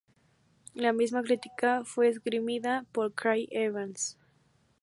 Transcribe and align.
La 0.73 0.93
misma 0.93 1.21
crítica 1.21 1.83
fue 1.85 2.07
esgrimida 2.07 2.87
por 2.91 3.13
Craig 3.13 3.45
Evans. 3.51 4.17